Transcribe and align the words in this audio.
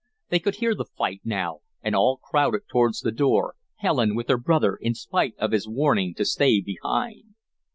They 0.29 0.39
could 0.39 0.55
hear 0.55 0.73
the 0.73 0.87
fight 0.97 1.21
now, 1.23 1.59
and 1.83 1.95
all 1.95 2.17
crowded 2.17 2.63
towards 2.67 3.01
the 3.01 3.11
door, 3.11 3.53
Helen 3.75 4.15
with 4.15 4.29
her 4.29 4.37
brother, 4.39 4.75
in 4.75 4.95
spite 4.95 5.35
of 5.37 5.51
his 5.51 5.67
warning 5.67 6.15
to 6.15 6.25
stay 6.25 6.59
behind. 6.59 7.35